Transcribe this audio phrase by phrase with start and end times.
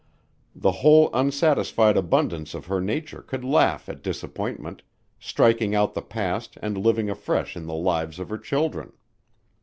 [0.55, 4.81] The whole unsatisfied abundance of her nature could laugh at disappointment,
[5.19, 8.93] striking out the past and living afresh in the lives of her children.